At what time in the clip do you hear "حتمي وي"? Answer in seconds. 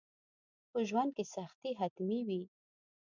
1.79-2.41